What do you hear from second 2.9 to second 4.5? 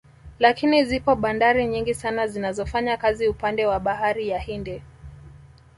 kazi upande wa bahari ya